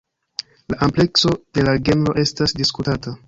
[0.69, 3.15] La amplekso de la genro estas diskutata.